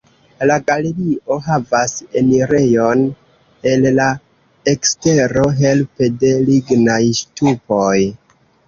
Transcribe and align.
La 0.51 0.55
galerio 0.69 1.35
havas 1.47 1.93
enirejon 2.21 3.05
el 3.73 3.87
la 4.01 4.09
ekstero 4.75 5.49
helpe 5.63 6.13
de 6.25 6.37
lignaj 6.51 7.03
ŝtupoj. 7.23 7.97